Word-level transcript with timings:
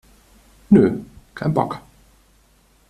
Nö, 0.69 0.97
kein 1.35 1.53
Bock! 1.53 1.79